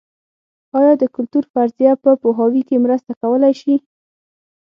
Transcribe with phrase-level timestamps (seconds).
[0.77, 3.75] ایا د کلتور فرضیه په پوهاوي کې مرسته کولای شي؟